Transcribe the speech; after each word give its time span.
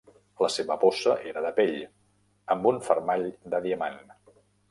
La 0.43 0.47
seva 0.53 0.77
bossa 0.83 1.17
era 1.31 1.43
de 1.47 1.51
pell, 1.59 1.77
amb 2.55 2.67
un 2.71 2.81
fermall 2.89 3.29
de 3.55 3.63
diamant. 3.69 4.03